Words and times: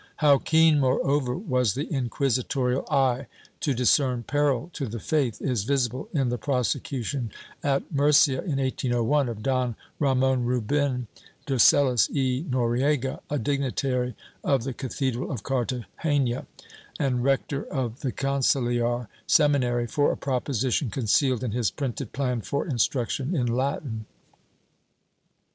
How 0.15 0.39
keen, 0.39 0.79
moreover, 0.79 1.35
was 1.37 1.75
the 1.75 1.87
inquisitorial 1.93 2.87
eye 2.89 3.27
to 3.59 3.75
discern 3.75 4.23
peril 4.23 4.71
to 4.73 4.87
the 4.87 4.99
faith, 4.99 5.39
is 5.39 5.63
visible 5.63 6.09
in 6.11 6.29
the 6.29 6.39
prosecution 6.39 7.29
at 7.61 7.83
Murcia, 7.93 8.37
in 8.41 8.57
1801, 8.57 9.29
of 9.29 9.43
Don 9.43 9.75
Ramon 9.99 10.43
Rubin 10.43 11.05
de 11.45 11.53
Cehs 11.57 12.09
y 12.09 12.49
Noriega, 12.49 13.19
a 13.29 13.37
dignitary 13.37 14.15
of 14.43 14.63
the 14.63 14.73
cathedral 14.73 15.31
of 15.31 15.43
Cartagena 15.43 16.47
and 16.99 17.23
rector 17.23 17.65
of 17.65 17.99
the 17.99 18.11
conciliar 18.11 19.07
seminary, 19.27 19.85
for 19.85 20.11
a 20.11 20.17
proposition 20.17 20.89
concealed 20.89 21.43
in 21.43 21.51
his 21.51 21.69
printed 21.69 22.11
plan 22.11 22.41
for 22.41 22.65
instruction 22.65 23.35
in 23.35 23.45
Latin. 23.45 24.07